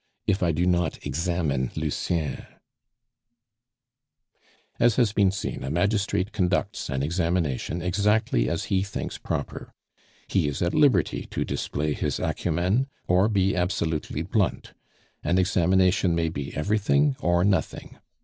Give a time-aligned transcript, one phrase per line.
[0.25, 2.47] if I do not examine Lucien"
[4.79, 9.71] As has been seen, a magistrate conducts an examination exactly as he thinks proper.
[10.27, 14.73] He is at liberty to display his acumen or be absolutely blunt.
[15.23, 17.99] An examination may be everything or nothing.